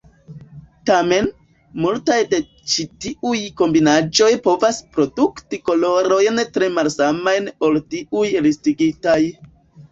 [0.89, 1.27] Tamen,
[1.83, 2.39] multaj de
[2.71, 9.21] ĉi tiuj kombinaĵoj povas produkti kolorojn tre malsamajn ol tiuj listigitaj.